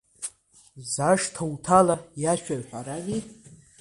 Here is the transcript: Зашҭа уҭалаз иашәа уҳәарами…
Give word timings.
Зашҭа 0.93 1.43
уҭалаз 1.51 2.01
иашәа 2.21 2.55
уҳәарами… 2.59 3.19